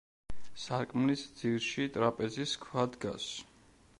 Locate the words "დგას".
2.97-3.31